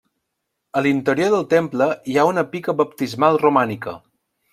[0.79, 3.95] A l'interior del temple hi ha una pica baptismal romànica.